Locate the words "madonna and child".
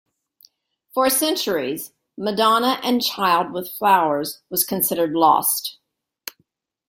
2.17-3.51